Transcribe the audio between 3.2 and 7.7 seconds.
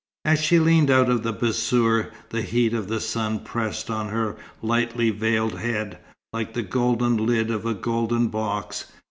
pressed on her lightly veiled head, like the golden lid of